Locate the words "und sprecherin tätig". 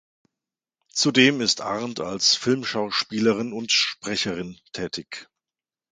3.53-5.29